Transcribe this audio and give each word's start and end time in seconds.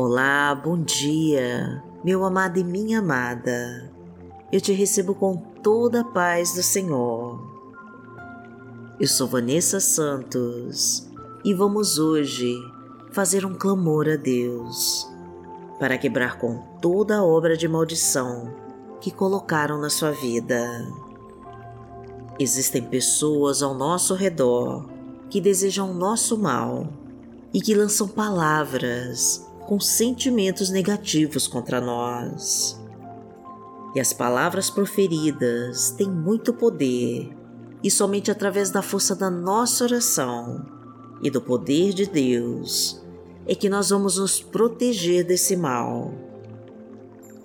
Olá, 0.00 0.54
bom 0.54 0.80
dia, 0.80 1.82
meu 2.04 2.24
amado 2.24 2.56
e 2.56 2.62
minha 2.62 3.00
amada. 3.00 3.92
Eu 4.52 4.60
te 4.60 4.72
recebo 4.72 5.12
com 5.12 5.36
toda 5.36 6.02
a 6.02 6.04
paz 6.04 6.54
do 6.54 6.62
Senhor. 6.62 7.42
Eu 9.00 9.08
sou 9.08 9.26
Vanessa 9.26 9.80
Santos 9.80 11.10
e 11.44 11.52
vamos 11.52 11.98
hoje 11.98 12.54
fazer 13.10 13.44
um 13.44 13.54
clamor 13.54 14.08
a 14.08 14.14
Deus 14.14 15.04
para 15.80 15.98
quebrar 15.98 16.38
com 16.38 16.62
toda 16.80 17.16
a 17.16 17.24
obra 17.24 17.56
de 17.56 17.66
maldição 17.66 18.54
que 19.00 19.10
colocaram 19.10 19.80
na 19.80 19.90
sua 19.90 20.12
vida. 20.12 20.86
Existem 22.38 22.82
pessoas 22.82 23.64
ao 23.64 23.74
nosso 23.74 24.14
redor 24.14 24.88
que 25.28 25.40
desejam 25.40 25.90
o 25.90 25.94
nosso 25.94 26.38
mal 26.38 26.86
e 27.52 27.60
que 27.60 27.74
lançam 27.74 28.06
palavras 28.06 29.47
com 29.68 29.78
sentimentos 29.78 30.70
negativos 30.70 31.46
contra 31.46 31.78
nós. 31.78 32.82
E 33.94 34.00
as 34.00 34.14
palavras 34.14 34.70
proferidas 34.70 35.90
têm 35.90 36.10
muito 36.10 36.54
poder, 36.54 37.36
e 37.84 37.90
somente 37.90 38.30
através 38.30 38.70
da 38.70 38.80
força 38.80 39.14
da 39.14 39.28
nossa 39.28 39.84
oração 39.84 40.64
e 41.22 41.30
do 41.30 41.42
poder 41.42 41.92
de 41.92 42.06
Deus 42.06 43.04
é 43.46 43.54
que 43.54 43.68
nós 43.68 43.90
vamos 43.90 44.16
nos 44.16 44.40
proteger 44.40 45.22
desse 45.22 45.54
mal. 45.54 46.14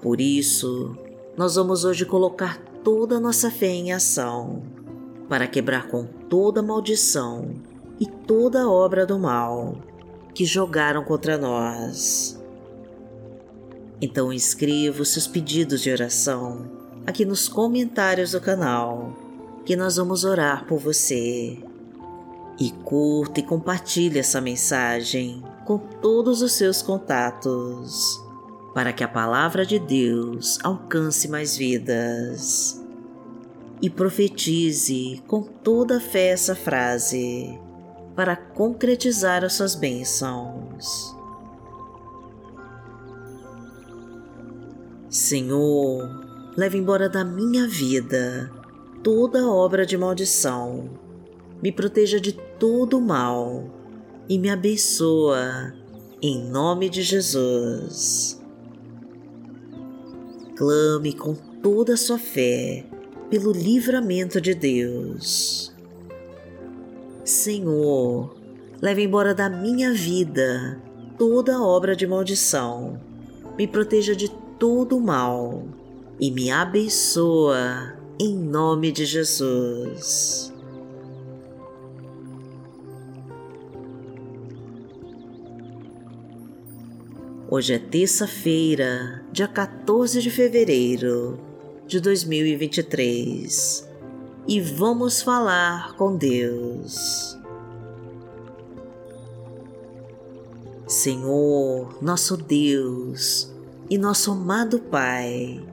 Por 0.01 0.21
isso, 0.21 0.95
nós 1.35 1.55
vamos 1.55 1.83
hoje 1.83 2.05
colocar 2.05 2.57
toda 2.85 3.17
a 3.17 3.19
nossa 3.19 3.51
fé 3.51 3.67
em 3.67 3.91
ação 3.91 4.63
para 5.27 5.45
quebrar 5.45 5.89
com 5.89 6.05
toda 6.05 6.63
maldição 6.63 7.53
e 7.99 8.05
toda 8.05 8.69
obra 8.69 9.05
do 9.05 9.19
mal 9.19 9.75
que 10.33 10.45
jogaram 10.45 11.03
contra 11.03 11.37
nós. 11.37 12.39
Então 14.01 14.33
escreva 14.33 15.01
os 15.01 15.09
seus 15.09 15.27
pedidos 15.27 15.81
de 15.81 15.91
oração 15.91 16.83
aqui 17.05 17.25
nos 17.25 17.47
comentários 17.47 18.31
do 18.31 18.41
canal, 18.41 19.13
que 19.65 19.75
nós 19.75 19.97
vamos 19.97 20.23
orar 20.23 20.65
por 20.65 20.79
você. 20.79 21.57
E 22.59 22.71
curta 22.83 23.39
e 23.39 23.43
compartilhe 23.43 24.19
essa 24.19 24.39
mensagem 24.39 25.43
com 25.65 25.77
todos 25.77 26.41
os 26.41 26.53
seus 26.53 26.81
contatos, 26.81 28.21
para 28.73 28.93
que 28.93 29.03
a 29.03 29.07
palavra 29.07 29.65
de 29.65 29.79
Deus 29.79 30.59
alcance 30.63 31.27
mais 31.27 31.57
vidas. 31.57 32.81
E 33.81 33.89
profetize 33.89 35.21
com 35.27 35.41
toda 35.41 35.97
a 35.97 36.01
fé 36.01 36.27
essa 36.27 36.55
frase, 36.55 37.59
para 38.15 38.35
concretizar 38.35 39.43
as 39.43 39.53
suas 39.53 39.75
bênçãos. 39.75 41.15
Senhor, 45.09 46.09
leve 46.57 46.77
embora 46.77 47.07
da 47.07 47.23
minha 47.23 47.67
vida 47.67 48.51
toda 49.03 49.47
obra 49.47 49.85
de 49.85 49.97
maldição, 49.97 50.89
me 51.61 51.71
proteja 51.71 52.19
de 52.19 52.33
todo 52.33 52.97
o 52.97 53.01
mal 53.01 53.65
e 54.29 54.39
me 54.39 54.49
abençoa, 54.49 55.73
em 56.21 56.43
nome 56.49 56.89
de 56.89 57.01
Jesus. 57.01 58.41
Clame 60.55 61.13
com 61.13 61.33
toda 61.33 61.93
a 61.93 61.97
sua 61.97 62.17
fé 62.17 62.85
pelo 63.29 63.51
livramento 63.51 64.39
de 64.39 64.53
Deus. 64.53 65.72
Senhor, 67.23 68.35
leve 68.81 69.03
embora 69.03 69.33
da 69.33 69.49
minha 69.49 69.93
vida 69.93 70.81
toda 71.17 71.61
obra 71.61 71.95
de 71.95 72.05
maldição, 72.05 72.99
me 73.57 73.65
proteja 73.65 74.13
de 74.13 74.29
todo 74.59 74.99
mal 74.99 75.63
e 76.19 76.29
me 76.29 76.51
abençoa 76.51 77.97
em 78.19 78.35
nome 78.35 78.91
de 78.91 79.05
Jesus. 79.05 80.51
Hoje 87.49 87.73
é 87.75 87.79
terça-feira, 87.79 89.23
dia 89.31 89.47
14 89.47 90.21
de 90.21 90.29
fevereiro 90.29 91.39
de 91.87 92.01
2023 92.01 93.92
e 94.47 94.59
vamos 94.59 95.21
falar 95.21 95.95
com 95.95 96.15
Deus. 96.15 97.37
Senhor, 100.87 101.97
nosso 102.01 102.37
Deus 102.37 103.51
e 103.89 103.97
nosso 103.97 104.31
amado 104.31 104.79
Pai, 104.79 105.63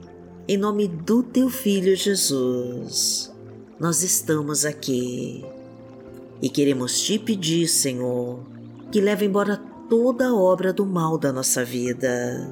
em 0.47 0.57
nome 0.57 0.87
do 0.87 1.21
Teu 1.21 1.49
Filho 1.49 1.95
Jesus, 1.95 3.31
nós 3.79 4.03
estamos 4.03 4.65
aqui 4.65 5.45
e 6.41 6.49
queremos 6.49 6.99
te 7.01 7.19
pedir, 7.19 7.67
Senhor, 7.67 8.39
que 8.91 9.01
leve 9.01 9.25
embora 9.25 9.57
toda 9.89 10.29
a 10.29 10.35
obra 10.35 10.73
do 10.73 10.85
mal 10.85 11.17
da 11.17 11.31
nossa 11.31 11.63
vida. 11.63 12.49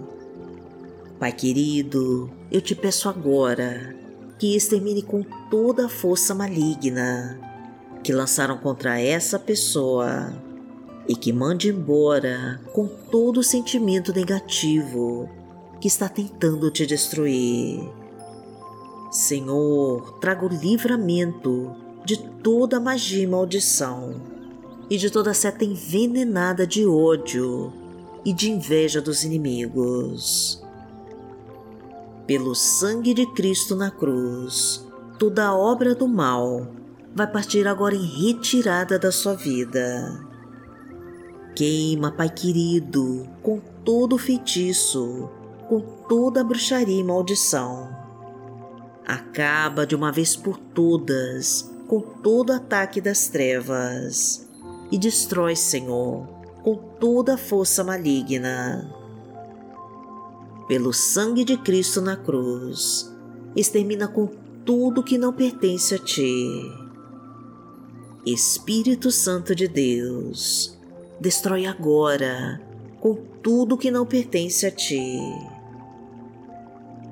Pai 1.17 1.31
querido, 1.31 2.29
eu 2.51 2.61
te 2.61 2.75
peço 2.75 3.09
agora 3.09 3.98
que 4.39 4.55
extermine 4.55 5.03
com 5.03 5.21
toda 5.51 5.85
a 5.85 5.89
força 5.89 6.33
maligna 6.33 7.39
que 8.01 8.13
lançaram 8.13 8.57
contra 8.57 8.99
essa 8.99 9.37
pessoa 9.37 10.33
e 11.07 11.15
que 11.15 11.33
mande 11.33 11.69
embora 11.69 12.61
com 12.71 12.87
todo 12.87 13.41
o 13.41 13.43
sentimento 13.43 14.13
negativo 14.13 15.29
que 15.81 15.87
está 15.87 16.07
tentando 16.07 16.71
te 16.71 16.85
destruir. 16.85 17.81
Senhor, 19.11 20.19
traga 20.19 20.45
o 20.45 20.49
livramento 20.49 21.75
de 22.05 22.17
toda 22.17 22.79
magia 22.79 23.23
e 23.23 23.27
maldição 23.27 24.21
e 24.89 24.97
de 24.97 25.09
toda 25.09 25.33
seta 25.33 25.65
envenenada 25.65 26.65
de 26.65 26.85
ódio 26.85 27.73
e 28.23 28.31
de 28.31 28.51
inveja 28.51 29.01
dos 29.01 29.23
inimigos. 29.23 30.63
Pelo 32.29 32.53
sangue 32.53 33.11
de 33.11 33.25
Cristo 33.25 33.75
na 33.75 33.89
cruz, 33.89 34.87
toda 35.17 35.51
obra 35.51 35.95
do 35.95 36.07
mal 36.07 36.67
vai 37.11 37.25
partir 37.25 37.67
agora 37.67 37.95
em 37.95 38.05
retirada 38.05 38.99
da 38.99 39.11
sua 39.11 39.33
vida. 39.33 40.23
Queima, 41.55 42.11
Pai 42.11 42.29
querido, 42.29 43.27
com 43.41 43.59
todo 43.83 44.15
feitiço, 44.15 45.27
com 45.67 45.81
toda 46.07 46.43
bruxaria 46.43 46.99
e 46.99 47.03
maldição. 47.03 47.89
Acaba 49.07 49.83
de 49.87 49.95
uma 49.95 50.11
vez 50.11 50.35
por 50.35 50.55
todas 50.55 51.73
com 51.87 51.99
todo 51.99 52.53
ataque 52.53 53.01
das 53.01 53.27
trevas 53.27 54.47
e 54.91 54.99
destrói, 54.99 55.55
Senhor, 55.55 56.27
com 56.61 56.75
toda 56.75 57.39
força 57.39 57.83
maligna. 57.83 58.98
Pelo 60.69 60.93
sangue 60.93 61.43
de 61.43 61.57
Cristo 61.57 61.99
na 61.99 62.15
cruz, 62.15 63.11
extermina 63.55 64.07
com 64.07 64.27
tudo 64.63 65.01
que 65.01 65.17
não 65.17 65.33
pertence 65.33 65.95
a 65.95 65.97
Ti. 65.97 66.71
Espírito 68.23 69.09
Santo 69.09 69.55
de 69.55 69.67
Deus, 69.67 70.77
destrói 71.19 71.65
agora 71.65 72.61
com 72.99 73.15
tudo 73.41 73.79
que 73.79 73.89
não 73.89 74.05
pertence 74.05 74.67
a 74.67 74.69
Ti. 74.69 75.17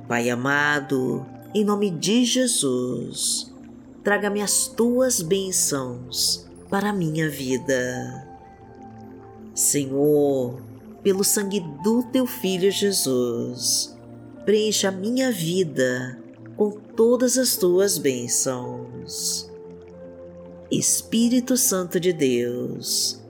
Pai 0.08 0.30
amado, 0.30 1.26
em 1.52 1.66
nome 1.66 1.90
de 1.90 2.26
Jesus, 2.26 3.52
traga-me 4.04 4.40
as 4.40 4.68
Tuas 4.68 5.20
bênçãos 5.20 6.48
para 6.70 6.92
a 6.92 6.94
minha 6.94 7.28
vida. 7.28 8.24
Senhor, 9.56 10.62
pelo 11.04 11.24
sangue 11.24 11.60
do 11.84 12.04
teu 12.04 12.26
Filho 12.26 12.72
Jesus, 12.72 13.98
preencha 14.46 14.90
a 14.90 14.92
minha 14.92 15.32
vida 15.32 16.20
com 16.56 16.72
todas 16.72 17.38
as 17.38 17.56
tuas 17.56 17.98
bênçãos. 17.98 19.50
Espírito 20.70 21.56
Santo 21.56 22.00
de 22.00 22.12
Deus, 22.12 23.22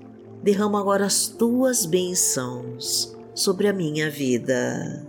derrama 0.41 0.79
agora 0.79 1.05
as 1.05 1.27
tuas 1.27 1.85
bênçãos 1.85 3.15
sobre 3.35 3.67
a 3.67 3.73
minha 3.73 4.09
vida. 4.09 5.05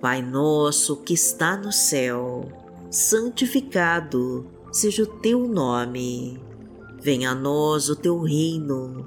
Pai 0.00 0.22
nosso 0.22 0.96
que 0.96 1.12
está 1.12 1.58
no 1.58 1.70
céu, 1.70 2.48
santificado 2.90 4.46
seja 4.72 5.02
o 5.02 5.06
teu 5.06 5.46
nome. 5.46 6.40
Venha 7.02 7.32
a 7.32 7.34
nós 7.34 7.88
o 7.90 7.96
teu 7.96 8.18
reino. 8.20 9.06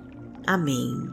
Amém. 0.51 1.09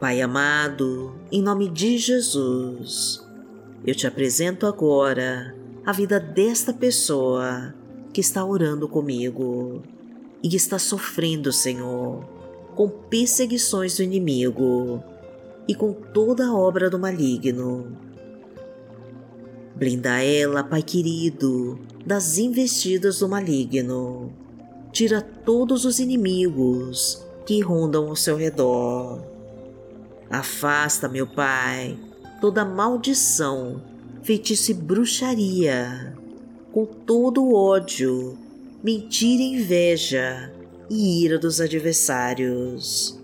Pai 0.00 0.20
amado, 0.20 1.14
em 1.30 1.40
nome 1.40 1.68
de 1.68 1.96
Jesus, 1.96 3.24
eu 3.86 3.94
te 3.94 4.08
apresento 4.08 4.66
agora 4.66 5.54
a 5.86 5.92
vida 5.92 6.18
desta 6.18 6.72
pessoa 6.72 7.72
que 8.12 8.20
está 8.20 8.44
orando 8.44 8.88
comigo 8.88 9.84
e 10.42 10.48
que 10.48 10.56
está 10.56 10.80
sofrendo, 10.80 11.52
Senhor, 11.52 12.24
com 12.74 12.88
perseguições 12.88 13.98
do 13.98 14.02
inimigo 14.02 15.00
e 15.68 15.76
com 15.76 15.92
toda 15.92 16.48
a 16.48 16.52
obra 16.52 16.90
do 16.90 16.98
maligno. 16.98 17.96
Blinda 19.80 20.22
ela, 20.22 20.62
Pai 20.62 20.82
querido, 20.82 21.78
das 22.04 22.36
investidas 22.36 23.20
do 23.20 23.28
maligno. 23.30 24.30
Tira 24.92 25.22
todos 25.22 25.86
os 25.86 25.98
inimigos 25.98 27.24
que 27.46 27.62
rondam 27.62 28.06
ao 28.06 28.14
seu 28.14 28.36
redor. 28.36 29.24
Afasta, 30.28 31.08
meu 31.08 31.26
Pai, 31.26 31.98
toda 32.42 32.62
maldição, 32.62 33.80
feitiço 34.22 34.70
e 34.70 34.74
bruxaria, 34.74 36.14
com 36.70 36.84
todo 36.84 37.42
o 37.42 37.54
ódio 37.54 38.36
mentira 38.82 39.42
e 39.42 39.54
inveja 39.54 40.52
e 40.90 41.24
ira 41.24 41.38
dos 41.38 41.58
adversários. 41.58 43.18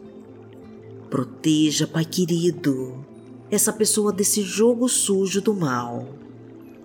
Proteja, 1.11 1.87
Pai 1.87 2.07
querido, 2.07 3.05
essa 3.51 3.75
pessoa 3.75 4.11
desse 4.11 4.41
jogo 4.41 4.89
sujo 4.89 5.43
do 5.43 5.53
mal 5.53 6.25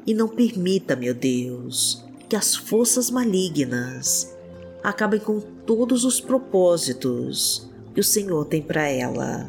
e 0.06 0.14
não 0.14 0.28
permita, 0.28 0.96
meu 0.96 1.14
Deus, 1.14 2.04
que 2.30 2.36
as 2.36 2.56
forças 2.56 3.10
malignas 3.10 4.36
acabem 4.84 5.20
com 5.20 5.40
todos 5.40 6.04
os 6.04 6.20
propósitos 6.20 7.70
que 7.94 8.00
o 8.00 8.04
Senhor 8.04 8.46
tem 8.46 8.62
para 8.62 8.88
ela. 8.88 9.48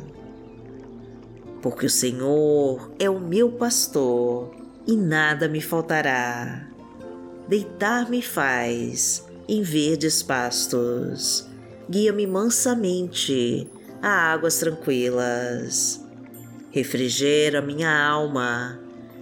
Porque 1.63 1.87
o 1.87 1.91
Senhor 1.91 2.91
é 2.99 3.09
o 3.09 3.21
meu 3.21 3.53
pastor 3.53 4.55
e 4.87 4.97
nada 4.97 5.49
me 5.49 5.61
faltará 5.61 6.73
deitar-me 7.49 8.23
faz 8.23 9.27
em 9.49 9.63
verdes 9.63 10.23
pastos. 10.23 11.47
Guia-me 11.91 12.27
mansamente 12.27 13.69
a 14.01 14.33
águas 14.33 14.59
tranquilas. 14.59 16.03
Refrigera 16.71 17.61
minha 17.61 17.91
alma. 17.91 18.81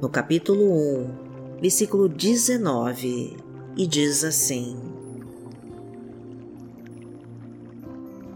no 0.00 0.10
capítulo 0.10 0.62
1, 0.62 1.58
versículo 1.60 2.08
19, 2.08 3.36
e 3.76 3.86
diz 3.86 4.24
assim: 4.24 4.76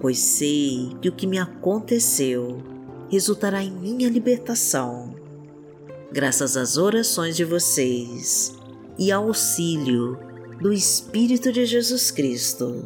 Pois 0.00 0.18
sei 0.18 0.96
que 1.02 1.08
o 1.08 1.12
que 1.12 1.26
me 1.26 1.38
aconteceu 1.38 2.62
resultará 3.10 3.62
em 3.62 3.70
minha 3.70 4.08
libertação, 4.08 5.14
graças 6.10 6.56
às 6.56 6.78
orações 6.78 7.36
de 7.36 7.44
vocês 7.44 8.56
e 8.98 9.12
ao 9.12 9.24
auxílio 9.24 10.18
do 10.60 10.72
Espírito 10.72 11.52
de 11.52 11.66
Jesus 11.66 12.10
Cristo. 12.10 12.84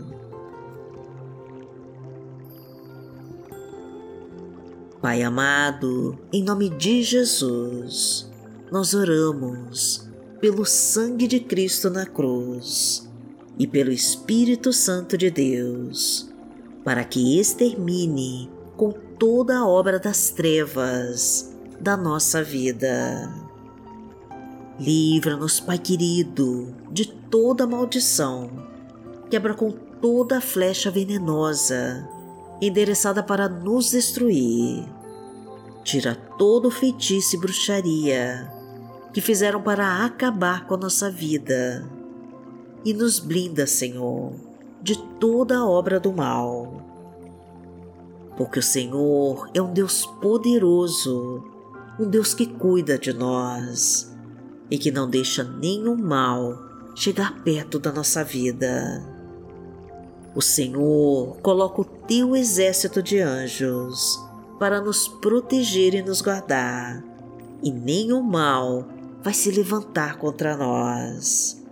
Pai 5.01 5.23
amado, 5.23 6.19
em 6.33 6.43
nome 6.43 6.71
de 6.71 7.03
Jesus, 7.03 8.34
nós 8.75 8.93
oramos 8.93 10.05
pelo 10.41 10.65
sangue 10.65 11.29
de 11.29 11.39
Cristo 11.39 11.89
na 11.89 12.05
cruz 12.05 13.09
e 13.57 13.69
pelo 13.69 13.93
Espírito 13.93 14.73
Santo 14.73 15.17
de 15.17 15.31
Deus, 15.31 16.29
para 16.83 17.05
que 17.05 17.39
extermine 17.39 18.51
com 18.77 18.91
toda 18.91 19.59
a 19.59 19.65
obra 19.65 20.01
das 20.01 20.31
trevas 20.31 21.55
da 21.81 21.97
nossa 21.97 22.43
vida. 22.43 23.33
Livra-nos, 24.81 25.61
Pai 25.61 25.79
querido, 25.79 26.75
de 26.91 27.07
toda 27.31 27.69
maldição, 27.69 28.51
quebra 29.31 29.55
com 29.55 29.71
toda 29.71 30.41
flecha 30.41 30.91
venenosa 30.91 32.09
endereçada 32.61 33.23
para 33.23 33.49
nos 33.49 33.93
destruir. 33.93 34.85
Tira 35.85 36.17
todo 36.37 36.73
feitiço 36.73 37.37
e 37.37 37.39
bruxaria 37.39 38.54
que 39.15 39.21
fizeram 39.21 39.63
para 39.63 40.05
acabar 40.05 40.67
com 40.67 40.75
a 40.75 40.79
nossa 40.79 41.09
vida 41.09 41.89
e 42.85 42.93
nos 42.93 43.21
blinda, 43.21 43.65
Senhor, 43.65 44.33
de 44.83 45.01
toda 45.21 45.65
obra 45.65 46.01
do 46.01 46.13
mal. 46.13 46.83
Porque 48.37 48.59
o 48.59 48.63
Senhor 48.63 49.49
é 49.55 49.63
um 49.63 49.73
Deus 49.73 50.05
poderoso, 50.21 51.45
um 51.99 52.11
Deus 52.11 52.35
que 52.35 52.45
cuida 52.45 52.99
de 52.99 53.13
nós 53.13 54.13
e 54.69 54.77
que 54.77 54.91
não 54.91 55.09
deixa 55.09 55.45
nenhum 55.45 55.97
mal 55.97 56.59
chegar 56.97 57.41
perto 57.45 57.79
da 57.79 57.93
nossa 57.93 58.25
vida. 58.25 59.01
O 60.35 60.43
Senhor 60.43 61.37
coloca 61.37 61.83
o 61.83 61.85
teu 61.85 62.35
exército 62.35 63.01
de 63.01 63.21
anjos 63.21 64.21
para 64.59 64.81
nos 64.81 65.07
proteger 65.07 65.95
e 65.95 66.03
nos 66.03 66.21
guardar, 66.21 67.05
e 67.63 67.71
nenhum 67.71 68.21
mal 68.21 68.89
vai 69.25 69.33
se 69.33 69.51
levantar 69.51 70.19
contra 70.19 70.55
nós. 70.55 71.65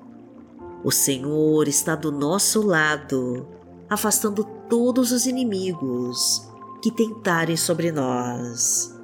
O 0.82 0.90
Senhor 0.90 1.68
está 1.68 1.94
do 1.94 2.10
nosso 2.10 2.62
lado, 2.62 3.46
afastando 3.90 4.42
todos 4.70 5.12
os 5.12 5.26
inimigos 5.26 6.48
que 6.80 6.90
tentarem 6.90 7.56
sobre 7.56 7.92
nós. 7.92 8.98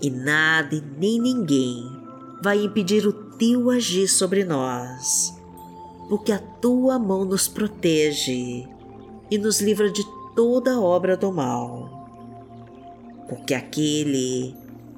E 0.00 0.10
nada 0.10 0.74
e 0.74 0.80
nem 0.80 1.20
ninguém 1.20 1.84
vai 2.42 2.64
impedir 2.64 3.06
o 3.06 3.12
teu 3.12 3.68
agir 3.68 4.08
sobre 4.08 4.44
nós, 4.44 5.34
porque 6.08 6.32
a 6.32 6.38
tua 6.38 6.98
mão 6.98 7.24
nos 7.24 7.48
protege 7.48 8.66
e 9.30 9.38
nos 9.38 9.60
livra 9.60 9.90
de 9.90 10.04
toda 10.34 10.80
obra 10.80 11.16
do 11.16 11.30
mal. 11.30 12.08
Porque 13.28 13.54
aquele 13.54 14.63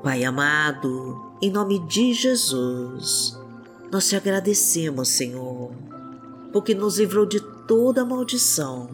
Pai 0.00 0.22
amado, 0.22 1.32
em 1.42 1.50
nome 1.50 1.80
de 1.80 2.14
Jesus, 2.14 3.36
nós 3.90 4.08
te 4.08 4.14
agradecemos, 4.14 5.08
Senhor, 5.08 5.72
porque 6.52 6.72
nos 6.72 7.00
livrou 7.00 7.26
de 7.26 7.40
toda 7.66 8.02
a 8.02 8.04
maldição 8.04 8.90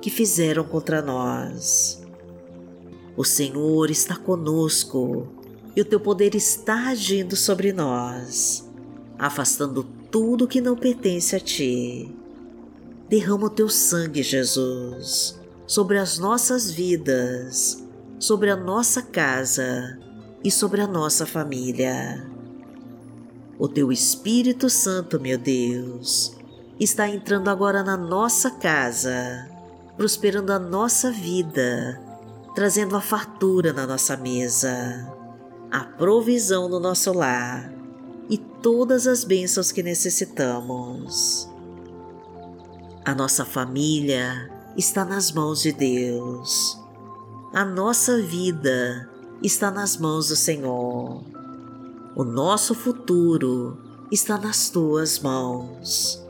que 0.00 0.08
fizeram 0.08 0.64
contra 0.64 1.02
nós. 1.02 2.02
O 3.14 3.22
Senhor 3.22 3.90
está 3.90 4.16
conosco 4.16 5.28
e 5.76 5.82
o 5.82 5.84
teu 5.84 6.00
poder 6.00 6.34
está 6.34 6.88
agindo 6.88 7.36
sobre 7.36 7.70
nós, 7.70 8.66
afastando 9.18 9.84
tudo 10.10 10.48
que 10.48 10.62
não 10.62 10.74
pertence 10.74 11.36
a 11.36 11.40
ti. 11.40 12.10
Derrama 13.10 13.48
o 13.48 13.50
teu 13.50 13.68
sangue, 13.68 14.22
Jesus, 14.22 15.38
sobre 15.66 15.98
as 15.98 16.18
nossas 16.18 16.70
vidas, 16.70 17.84
sobre 18.18 18.48
a 18.48 18.56
nossa 18.56 19.02
casa 19.02 19.98
e 20.42 20.50
sobre 20.50 20.80
a 20.80 20.86
nossa 20.86 21.26
família. 21.26 22.24
O 23.58 23.68
teu 23.68 23.90
Espírito 23.90 24.68
Santo, 24.68 25.18
meu 25.18 25.38
Deus, 25.38 26.36
está 26.78 27.08
entrando 27.08 27.48
agora 27.48 27.82
na 27.82 27.96
nossa 27.96 28.50
casa, 28.50 29.48
prosperando 29.96 30.52
a 30.52 30.58
nossa 30.58 31.10
vida, 31.10 32.00
trazendo 32.54 32.96
a 32.96 33.00
fartura 33.00 33.72
na 33.72 33.86
nossa 33.86 34.16
mesa, 34.16 35.10
a 35.70 35.84
provisão 35.84 36.68
no 36.68 36.78
nosso 36.78 37.12
lar 37.12 37.72
e 38.28 38.36
todas 38.36 39.06
as 39.06 39.24
bênçãos 39.24 39.72
que 39.72 39.82
necessitamos. 39.82 41.48
A 43.04 43.14
nossa 43.14 43.44
família 43.44 44.50
está 44.76 45.04
nas 45.04 45.32
mãos 45.32 45.62
de 45.62 45.72
Deus. 45.72 46.78
A 47.54 47.64
nossa 47.64 48.20
vida 48.20 49.08
está 49.42 49.70
nas 49.70 49.96
mãos 49.96 50.28
do 50.28 50.36
Senhor. 50.36 51.22
O 52.14 52.24
nosso 52.24 52.74
futuro 52.74 53.78
está 54.10 54.38
nas 54.38 54.70
tuas 54.70 55.18
mãos. 55.18 56.22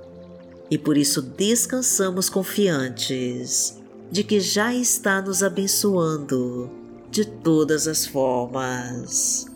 E 0.71 0.77
por 0.77 0.97
isso 0.97 1.23
descansamos 1.23 2.29
confiantes 2.29 3.79
de 4.11 4.25
que 4.25 4.41
já 4.41 4.75
está 4.75 5.21
nos 5.21 5.43
abençoando 5.43 6.71
de 7.11 7.25
todas 7.25 7.87
as 7.87 8.07
formas. 8.07 9.47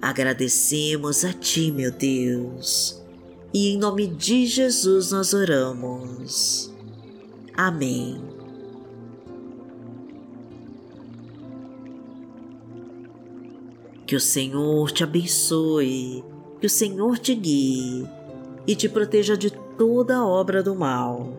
Agradecemos 0.00 1.24
a 1.24 1.32
Ti, 1.32 1.70
meu 1.70 1.90
Deus, 1.90 3.02
e 3.52 3.68
em 3.68 3.78
nome 3.78 4.06
de 4.06 4.46
Jesus 4.46 5.10
nós 5.10 5.34
oramos. 5.34 6.72
Amém. 7.54 8.29
Que 14.10 14.16
o 14.16 14.20
Senhor 14.20 14.90
te 14.90 15.04
abençoe, 15.04 16.24
que 16.58 16.66
o 16.66 16.68
Senhor 16.68 17.16
te 17.16 17.32
guie 17.32 18.08
e 18.66 18.74
te 18.74 18.88
proteja 18.88 19.36
de 19.36 19.52
toda 19.52 20.26
obra 20.26 20.64
do 20.64 20.74
mal. 20.74 21.32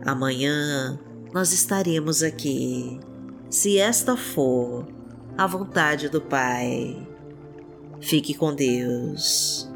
Amanhã 0.00 0.98
nós 1.30 1.52
estaremos 1.52 2.22
aqui, 2.22 2.98
se 3.50 3.76
esta 3.76 4.16
for 4.16 4.88
a 5.36 5.46
vontade 5.46 6.08
do 6.08 6.22
Pai. 6.22 7.06
Fique 8.00 8.32
com 8.32 8.54
Deus. 8.54 9.67